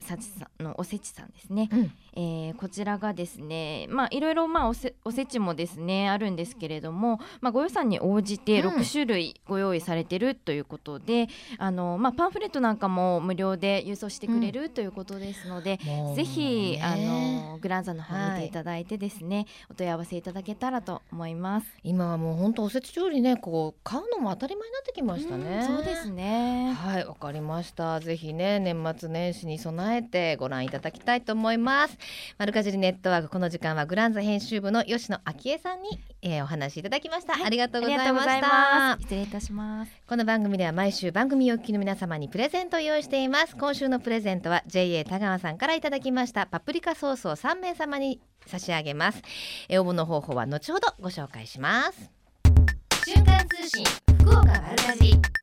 [0.00, 21.66] 幸さんのおせちさんですね、うん、えー、こちらがですねまあいろいろまあおせおせちもですねあるんですけれども、まあ、ご予算に応じて6種類ご用意されてるということで、うん、あのまあ、パンフレットなんかも無料で郵送してくれるということですので、うん、ぜひあのグランザの方見ていただいてですね、はい、お問い合わせいただけたらと思います。
[21.82, 26.72] 今はもう本当おせち料理ねこう買うのも当たり前になってきましたね、そうですね。
[26.72, 28.00] はいわかりました。
[28.00, 31.96] ぜひね年末年始に備ええてご覧いただきたいと思います。
[32.38, 39.92] マルカジリネットワークこの時間はグランザ編集部の吉野昭恵さんに、えー、お話しいただきました、はい、ありがとうございました失礼いたします。
[40.06, 43.56] この番組では毎週番組お聞きの皆様にプレゼントを用意しています。
[43.56, 46.46] 今週のプレゼントは JA 田川さんからいただきました。
[46.46, 49.22] パプリカソースを3名様に差し上げます。
[49.68, 52.10] え応募の方法は後ほどご紹介します。
[53.06, 53.84] 瞬間通信
[54.20, 55.39] 福岡丸かじり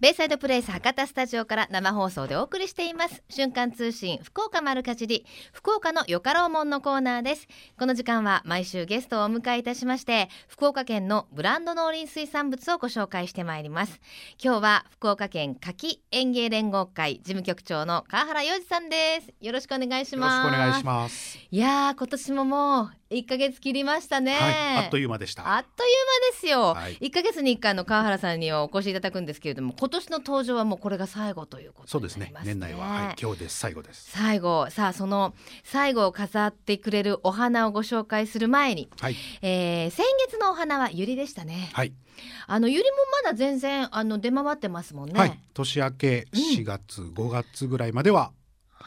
[0.00, 3.22] ベイサイドプレイス博多スタジオから生放送でお送りしています。
[3.28, 7.46] 瞬間通信福岡丸かじり福岡のよかろうもんのコーナーです。
[7.78, 14.00] この時間は毎週ゲストをお迎えいたしまして福岡県のブランド農林水産物をご紹介してまいります。
[14.42, 19.34] 今日は福岡県柿園芸連合会事務局長の川原洋二さんです。
[19.42, 20.46] よろしくお願いします。
[20.46, 21.38] よろしくお願いします。
[21.50, 25.56] いや今年ももう一ヶ月切りましたね、はい、あっという間でした。
[25.56, 25.90] あっという
[26.30, 32.32] 間ですよ、はい、1ヶ月に1回の川原さんにはお越しいただくんですけれども今年の登場はもうこれが最後ということ、ね、そうですね。
[32.44, 34.12] 年内は、はい、今日です最後です。
[34.12, 34.70] 最後。
[34.70, 39.16] さあその最後を飾ってくれるお花をご紹介する前に、はい。
[39.42, 41.70] えー、先月のお花はユリでしたね。
[41.72, 41.92] はい。
[42.46, 48.32] あのユリもまだ全然あの出回ってますもんね、はい、年明け4月、うん、5月ぐらいまだは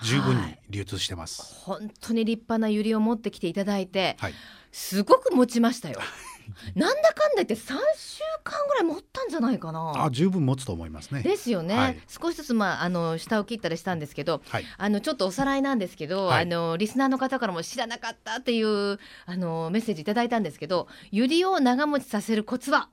[0.02, 4.34] 十分に流通してます、はい、本当に立派なユリを持ってきていただいて、はい、
[4.72, 6.00] すごく持ちましたよ。
[6.76, 9.94] なんだかんだ言って3週間ぐらい持ったんじゃないかな。
[9.96, 11.22] あ十分持つと思いますね。
[11.22, 22.90] ですよね、はい、少しずつまああの下を切ったりしたんですけど、はい、あのちょっとおさらいなんですけど、はい、あのリスナーの方からも知らなかったっていうあのメッセージいただいたんですけどユリを長持ちさせるコツは？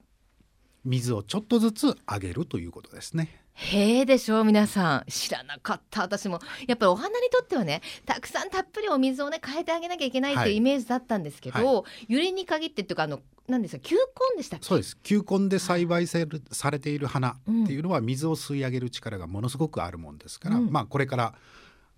[0.84, 5.10] 水をちょっとずつあげるということですねへえでしょう皆さん。
[5.10, 6.00] 知らなかった。
[6.00, 14.96] 私もやっぱりお花にとってはねたくさんたっぷりお水をね変えてあげなきゃいけないっていうイメージだったんですけど、はい、ゆりに限ってっていうかあのなんですか球根でしたそうです。
[15.02, 17.34] 球根で栽培されされている花っ
[17.66, 21.34] ていうのは水を吸い上げる力がものすごくあるもんですから、うん、まあこれから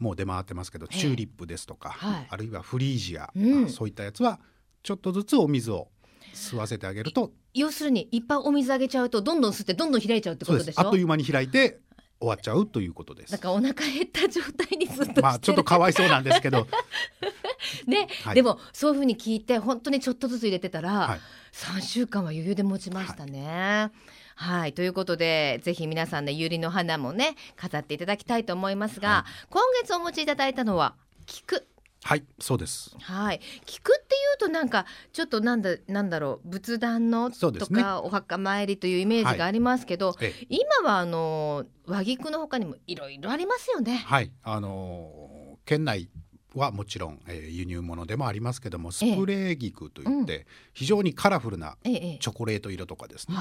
[0.00, 4.40] もう出回ってますけどチューリップですとか、はい、あるいはフリージア、うん、そういったやつは
[4.82, 5.88] ちょっとずつお水を
[6.34, 7.32] 吸わせてあげると。
[7.54, 10.80] 要するにいっぱいお水あげちゃうとどんどん吸ってどんどん開いちゃうってことでしょ？
[10.80, 11.80] あっという間に開いて
[12.18, 13.32] 終わっちゃうということです。
[13.32, 16.66] だからお腹減った状態にずっとまあちょっとかわいそうなんですけど。
[17.86, 21.20] ね、はい、でもそういうふうに聞いて本当にちょっとずつ入れてたら、はい、
[21.52, 23.90] 3週間は余裕で持ちましたね。
[24.34, 24.60] はい。
[24.60, 24.72] はい。
[24.72, 30.94] ということでぜひ皆さんねゆりの花もね飾っていただきたいと思いますが、はい、今月お持ちいただいたのは
[31.26, 31.66] 菊
[32.04, 32.96] はいそうです。
[33.00, 33.40] はい。
[33.64, 44.02] 菊っていうとなんかちょっとなんだなんだろう仏壇のとか、ね、お墓参りというイメージがありますけど、はい、今はあの和菊の他にもいろいろありますよね。
[44.04, 44.32] はい。
[44.42, 46.08] あの県内
[46.54, 53.36] はもちろん、えー、輸入物でもありますけどもスプレー菊といって、非常にカラフルなチョコレート色とかですね、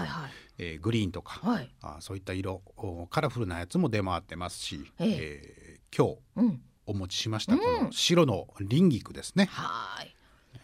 [0.59, 2.61] えええー、グリーンとか、はい、あそういった色
[3.09, 5.79] カラフルなやつも出回ってますし、ええ。
[5.91, 6.15] ー、今
[6.55, 10.13] 日、お持ちしましたこの白の輪菊ですね、はい、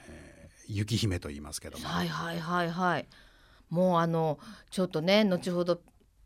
[0.08, 1.88] えー、雪姫と言いますけども。
[1.88, 3.08] はいはいはいはい。
[3.70, 4.40] もうあの
[4.72, 5.82] ちょっとね後ほど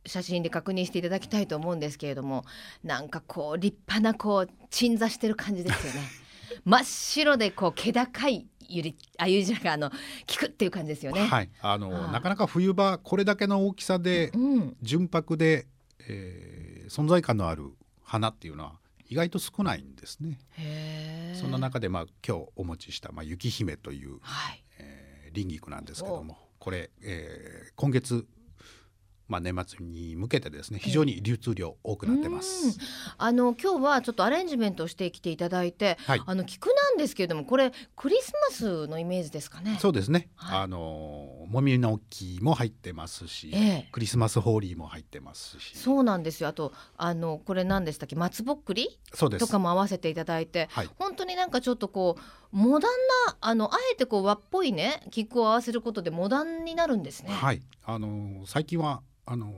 [0.05, 2.43] 写真で確認していただきたいと思うんですけれども
[2.83, 6.01] なんかこう立派なこう鎮座してる感じですよね。
[6.65, 9.95] 真っ白でこう気高いゆりあゆりじゃがあの効
[10.37, 11.25] くっていう感じですよね。
[11.25, 15.67] はい、あのなかなか冬場これだけの大きさで、うん、純白で、
[16.07, 17.71] えー、存在感のある
[18.03, 18.80] 花っていうのは
[19.11, 20.39] 意外と少ないんですね。
[21.35, 28.25] そんな中でまあ今日お持ちしたまあ雪姫という、はい、えー、輪菊なんですけどもこれ、えー、今月
[29.31, 32.77] まあ、年末に向けてですね非常に流通量多くなってます。
[33.17, 39.77] あの今日はちょっとアレンジメントしてきていただいて、はい、あの菊なんですけれどもこれクリスマスのイメージですかね？
[39.79, 40.29] そうですね。
[40.35, 45.77] はい、あのもみの木も入ってますし、ええ、クリスマスホーリーも入ってますし。
[45.77, 46.49] そうなんですよ。
[46.49, 48.17] あとあのこれ何でしたっけ？
[48.17, 48.99] 松ぼっくり？
[49.17, 52.91] とかも合わせていただいて、はい、本当になんかちょっとこうモダン
[53.27, 57.31] なあのあえてこう和っぽいね菊を合わせることでモダンになるんですね。
[57.31, 57.61] はい。
[57.83, 59.53] あの最近はあの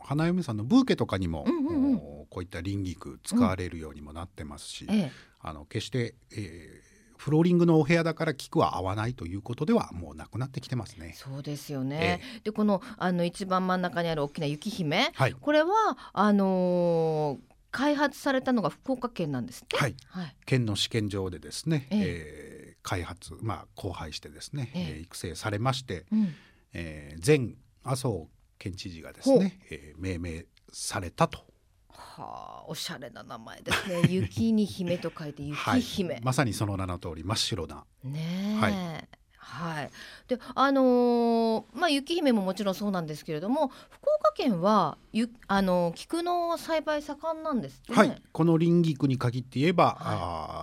[0.00, 11.14] 花嫁さんのブーケとかにも、うんうんうん、こういった輪菊使われるようにもなってますし、うんええ、あの決して、えー、フローリングのお部屋だから菊は合わないということではもうなくなってきてますね。
[11.16, 12.20] そうですよね。
[12.38, 15.70] えでこのあの一番真ん中にある大きな雪姫、はい、これは
[16.12, 22.76] あのー、開発されたのが福岡県なんですはい、はい、県の試験場でですね、ええ。
[22.76, 25.00] ー、開発まあ交配してですね、ええ。
[25.00, 26.34] 育成されまして、うん、
[26.74, 31.40] えー、全麻生県知事がですね、えー、命名されたと。
[31.88, 34.02] はあ、おしゃれな名前ですね。
[34.12, 37.84] 雪に姫と書いて雪姫、はい、まさにその名の通り真っ白な。
[38.04, 39.08] ねはい。
[39.42, 39.90] はい。
[40.28, 48.22] で、あのー、まあ雪姫ももちろんそうなんですけれども、福岡県はゆあのー、菊の栽培盛んなんです、ね、はい。
[48.32, 49.96] この林菊に限って言えば、はい、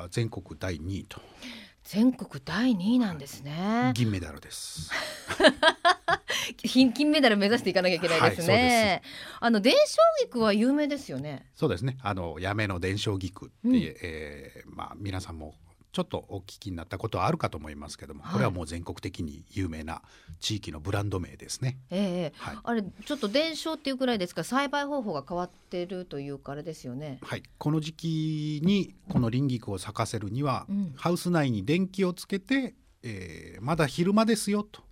[0.05, 1.21] あ全国第2位と。
[1.83, 3.91] 全国第2位なんですね。
[3.95, 4.91] 銀メダルです。
[6.57, 9.01] 金金メダル目指していかなきゃいけないですね。
[9.01, 11.47] はい、あの伝承菊は有名ですよね。
[11.55, 11.97] そうですね。
[12.01, 15.55] あのやめの伝承菊って、うん、えー、まあ皆さんも
[15.91, 20.03] ちょっとお聞きになったことはあるかと思いますけども、これはもう全国的に有名な
[20.39, 21.77] 地域のブランド名ですね。
[21.89, 22.39] ええ。
[22.39, 24.43] ーはい、あれちょっと伝承っていうくらいですか？
[24.43, 27.19] 栽培方法が変わってるというかあれですよね。
[27.23, 34.83] はい、この時期にこの輪菊を咲かせるには、うん、ハウス内に電気をつけて、えー、まだ昼間ですよと、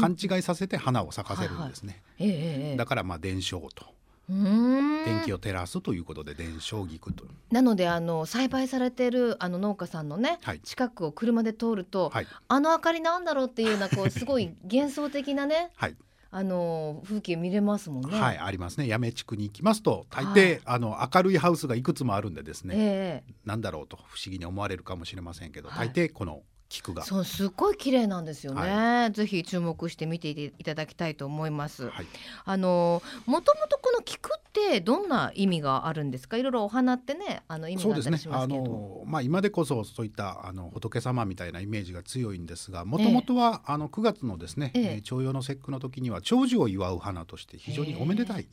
[0.00, 2.02] 勘違いさせて花を咲かせるんですね。
[2.18, 3.95] はいはい、えー、だからまあ伝承と。
[4.28, 7.24] 電気を照らすということで伝承菊と。
[7.50, 15.96] なのであの栽培されてるあの農家さんのね、はい、近くを車で通ると、はい、あの明かりなんだろうっていうようなこうすごい幻想的なね、 はい、
[16.30, 18.18] あの風景見れますもんね。
[18.18, 18.88] はいありますね。
[18.88, 27.04] 八女地区に行きますと大抵、はい、あの明るいハウスがいくつもあるんでですね、えー、なんだろうと不思議に思われるかもしれませんけど、大抵この菊が。
[27.04, 32.06] そうすっごい綺麗なんですよね、はい、ぜひ注目して見ていただきたいと思います、はい、
[32.44, 36.36] あのもともとこの菊ってどんな意味があるんですか？
[36.36, 48.48] いろいろお花ってねあの意味があったりしますけど、ね、あのまあ今でこそそういったあの仏様みたいなイメージが強いんですがもともとは、えー、あの9月のですね、えー、徴用の節句の時には長寿を祝う花として非常におめでたい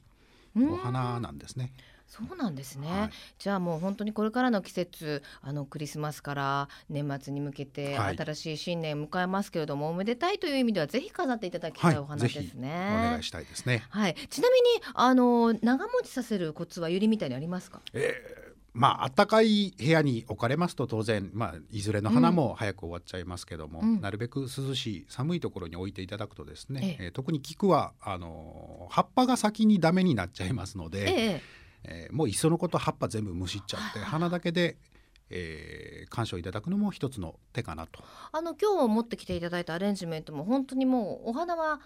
[0.56, 1.74] お花なんですね。
[2.22, 13.84] えーそうなんですね、はい、じゃあもう本当にこれからの季節あのクリスマスから年末に向けて新しい新年を迎えますけれども、はい、おめでたいという意味ではぜひ飾っていただきたいお話ですね、はい、お願いしたいですね。
[13.90, 14.16] はい。
[14.30, 17.82] ちなみにあの長持ちさせるコツはゆりみたいにありますか？
[17.94, 27.06] えーまあ暖かい部屋に置かれますと当然、まあ、いずれの花も早く終わっちゃいますけども、うん、なるべく涼しい寒いところに置いていただくとですね、ええ。
[27.06, 31.42] えー、特に菊はあの葉っぱが先にダメになっちゃいますので、え
[31.86, 34.78] ええー、もういっそのこと葉っぱ全部むしっちゃって花だけで
[35.36, 41.80] えー、鑑賞いただくのも一つの手かなとあの今日持ってきていただいたアレンジメントも本当にもうお花は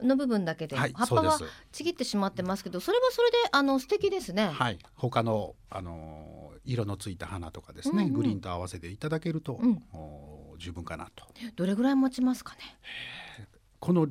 [0.00, 1.40] の部分だけで、はい、葉っぱは
[1.72, 4.48] ちぎってしまってますけどそれはそれであの素敵ですね。
[4.48, 9.82] はい、他のあの色のついた花とかですね、うんうん、グリーンと合わせていただけると、うん、
[10.58, 11.24] 十分かなと。
[11.56, 12.60] どれぐらい持ちますかね？
[13.80, 14.06] この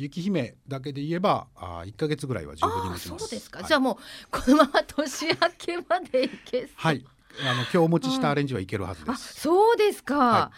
[0.00, 3.26] 雪姫だけで言えばあ1か月ぐらいは十分に持ちます。
[3.26, 3.96] そうですか、はい、じゃあもう
[4.30, 7.04] このまま年明けまでいけはい
[7.42, 9.40] あの今日お持ちしたアレンジはいけるはずです。
[9.40, 10.18] そうですか。
[10.18, 10.52] は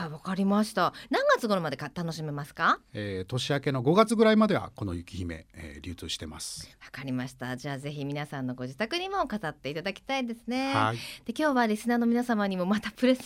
[0.00, 0.94] い、あ、わかりました。
[1.10, 2.80] 何月頃までか楽しめますか？
[2.94, 6.74] えー、年明けの5月ぐらいまではこの雪姫、えー、流通してます。
[6.82, 7.54] わかりました。
[7.58, 10.72] じゃあぜひ皆さんのご自宅にも飾っていただきたいですね。
[10.72, 10.96] はい。
[11.26, 13.22] で今日はリスナーの皆様にもまたプレゼ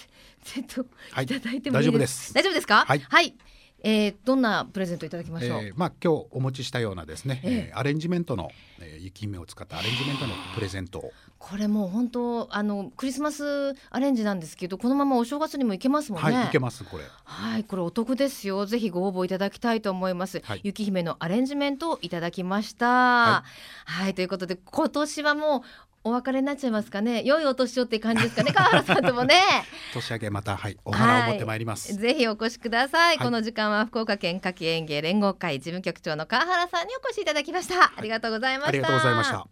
[0.61, 0.85] ント
[1.23, 2.35] いただいてもいいですか、はい、大丈夫です。
[2.35, 2.85] 大丈夫ですか？
[2.87, 2.99] はい。
[2.99, 3.35] はい
[3.83, 8.51] えー、どんなプレゼントいただきましょう、えー、まあ今日お持ちしたようなですね、えー、アレンジメントの、
[8.81, 16.37] えー、雪姫を使ったアレンジメントのプレゼントこれもう本当あのクリスマスアレンジなんですけどこのままお正月にもいけますもんね。
[16.37, 17.05] はいいけますこれ。
[17.25, 18.67] はいこれお得ですよ。
[18.67, 22.87] ぜひご応募いただきたいと思います、はい、雪姫のアレンジメントをいただきました。
[22.87, 23.45] は
[23.89, 25.63] い、はい、ということで今年はもう
[26.03, 27.23] お別れになっちゃいますかね。
[27.25, 28.53] 良いお年をって感じですかね。
[28.53, 29.37] 川原さんともね。
[29.93, 38.69] 年明けまたはいお花を持ってまいります、はい、ぜひお越しください、はい、この時間は福岡県夏季園芸連合会事務局長の川原さんにお越しいただきました、ありがとうございました。
[38.69, 39.47] ありがとうございました。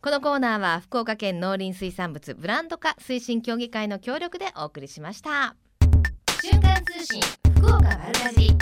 [0.00, 5.54] このコーナーは福岡県農林水産物ブランド化推進協議会の協力でお送りしました。
[6.42, 7.20] 瞬間通信
[7.56, 8.54] 福岡丸かじ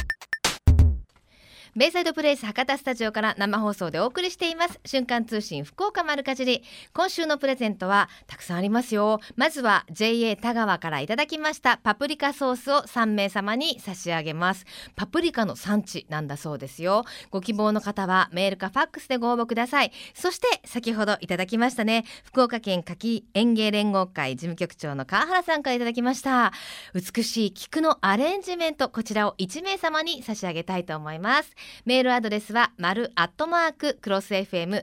[1.75, 4.79] ベイサイドプレイス博多スタジオから生放送でお送りしています。
[4.85, 6.63] 瞬間通信福岡丸かじり。
[6.93, 9.21] 今週のプレゼントはたくさんありますよ。
[9.37, 11.79] まずは JA 田川からいただきました。
[11.79, 14.67] パプリカソースを3名様に差し上げます。
[14.97, 17.07] パプリカの産地なんだそうですよ。
[17.31, 19.93] ご希望の方はメールかファックスでご応募ください。
[20.13, 22.05] そして先ほどいただきましたね。
[22.25, 26.53] 福岡県柿園芸連合会事務局長の川原さんからいただきました。
[26.93, 31.62] 美しい菊のアレンジメントこちらを1名様に差し上げたいと思います。
[31.85, 34.81] メールアドレスは丸アットマーククロス FM.co.jp、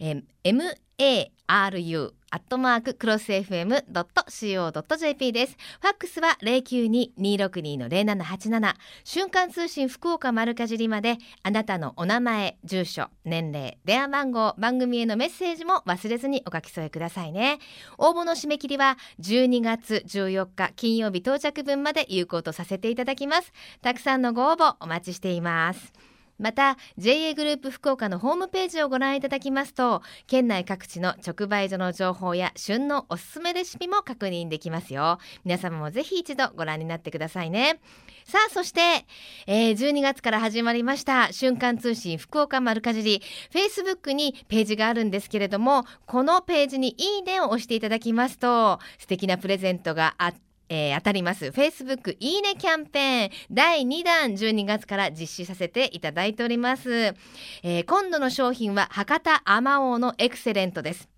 [0.00, 0.22] えー、
[1.48, 5.58] aru アットマーククロス FM.co.jp です。
[5.82, 8.74] ファックスは092-262-0787
[9.04, 17.58] 瞬間通信福岡丸かじりまであなたのお名前、住所、年齢、電話番号、番組へのメッセージも忘れずにお書き添えくださいね。
[17.98, 23.52] 応募の締め切りは12月14日金曜日到着分まで有効とさせていただきます。
[23.82, 25.92] たくさんのご応募お待ちしています。
[26.42, 35.18] また JA グループ福岡のホームページをご覧いただきますと県内各地の直売所の情報や旬のおすすめレシピも確認できますよ。
[35.44, 37.80] 皆様もぜひ一度ご覧になってくださいね。
[38.24, 39.06] さあそして、
[39.46, 43.22] えー、12月から始まりました瞬間通信福岡丸かじり。
[43.52, 51.48] Facebook にページがあるんですけれどもこのページにいいねを押していただきますと素敵なプレゼントがあってえー、当たります。
[51.48, 53.30] Facebook いいねキャンペーン。
[53.50, 57.14] 第2弾12月から実施させていただいております、
[57.62, 61.10] えー、今度の商品は博多あまおうのエクセレントです。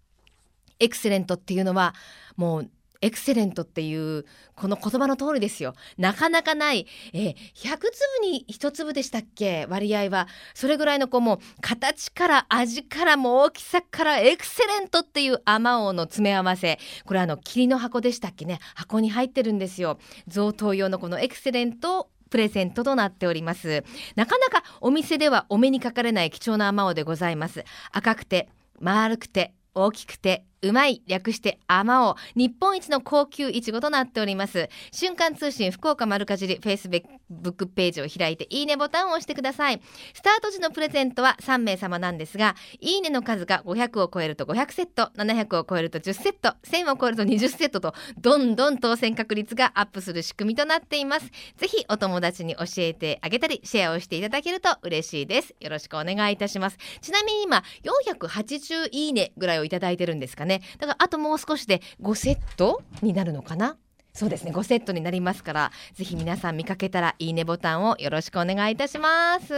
[0.80, 1.94] エクセレントっていうのは
[2.36, 2.70] もう
[3.04, 4.24] エクセレントっていう
[4.56, 5.74] この言葉の通りですよ。
[5.98, 7.90] なかなかない、えー、100粒
[8.22, 9.66] に1粒でしたっけ？
[9.68, 10.26] 割合は。
[10.54, 16.78] それぐらいのこうも形から味からも大きさからエクセレントっていうあまおうの詰め合わせ。
[17.04, 18.58] これあの霧の箱でしたっけね？
[18.74, 19.98] 箱に入ってるんですよ。
[20.26, 23.84] 贈答用のこのエクセレントプレゼントとなっております。
[24.16, 27.64] なかなかお店ではお目にかかれない貴重なあまおうでございます。
[27.92, 28.48] 赤くて
[28.80, 34.70] 丸くて大きくてうまい略してあまお日本一の高級いちごとなっております。
[34.92, 39.82] 瞬間通信福岡丸かじりフェイスブックページを開いていいねボタンを押してください。
[40.14, 51.30] スタート時のプレゼントは3名様なんですがいいねの数が500を超えると500セット700を超えると10セット1000を超えると20セットとどんどん当選確率がアップする仕組みとなっています。
[51.58, 55.54] ぜひお友達に教えてあげたりシェアをしていただけると嬉しいです。
[55.60, 56.78] よろしくお願いいたします。
[57.02, 60.53] ちなみに今480いいねぐらいをいただいてるんですかね。
[60.58, 63.76] ねだからあともう少しで5セットになるのかな？
[64.16, 69.48] そうですね5セットになりますからぜひ皆さん見かけたらいいねボタンをよろしくお願いいたします。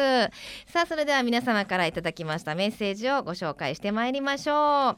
[0.67, 4.97] さあそれでは皆様からいただきましたメッセージをご紹介してまいりましょう、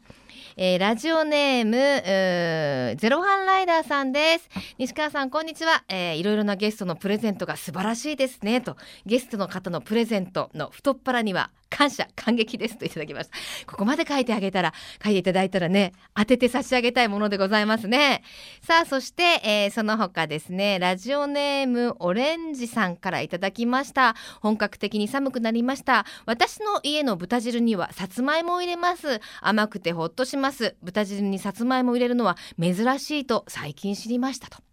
[0.56, 4.48] えー、ラジオネームゼロハンライダーさんです。
[4.78, 8.60] 西川さんこんにちは、えー、いろいろなゲストのプレゼントが素晴らしいですね。
[8.60, 8.76] と
[9.06, 13.36] ゲストの方のプレゼントの太っ腹には感謝感激ですといただきました。
[13.66, 18.22] ここまで書いてあげたら書いていただいたらね当てて差し上げたいものでございますね。
[18.62, 24.14] さあそして、えー、その他ですねラジオネームオレンジさんからいただきました。
[24.40, 26.04] 本格的に寒くなりました。
[26.26, 29.20] 私の家の豚汁にはさつまいもを入れます。
[29.40, 30.76] 甘くてほっとします。
[30.82, 34.67] 豚汁にさつまいもを入れるのは珍しいと最近知りましたと。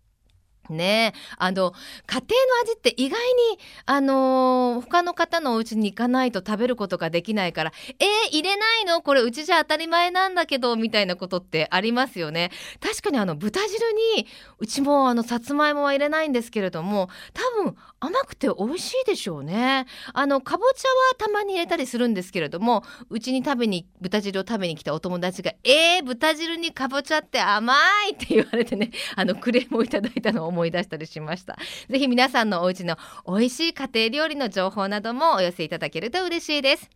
[0.70, 1.14] ね。
[1.38, 1.74] あの
[2.08, 2.26] 家庭の
[2.64, 9.02] 味って意外にあのー、他の方のお家に行かないと食べることができないからえー、入れないの？
[9.02, 12.52] これうちじゃ当たり前なんだけどみたいなことってありますよね。
[12.80, 13.78] 確かにあの豚汁
[14.18, 14.28] に
[14.60, 19.86] うちもあのさつまいもは入れないんですけれども多分甘くて美味しいでしょうね。
[20.14, 27.74] あのかぼちゃはたまに入れたりするんですけれどもうちに食べに豚汁を食べに来たお友達がえー、豚汁にかぼちゃって甘
[28.10, 31.58] いって言われてねあのクレームをいただいたのを思い出したりしました。
[31.90, 32.98] ぜひ皆さんのお家の
[33.28, 36.90] 美味しい家庭料理の情報などもお寄せいただけると嬉しいです。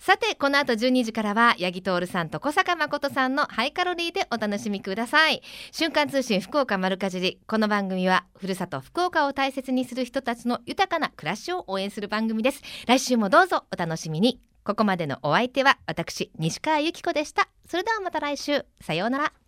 [0.00, 5.42] さてこの後12時からは八木徹さんと小坂誠さんのハイカロリーでお楽しみください。
[5.72, 12.62] 瞬間通信福岡丸かじりこの番組はふるさと福岡を大切にする人たちの豊かな暮らしを応援する番組です。
[12.86, 14.40] 来週もどうぞお楽しみに。
[14.64, 17.48] ここまでのお相手は私西川由紀子でした。
[17.68, 18.64] それではまた来週。
[18.80, 19.47] さようなら。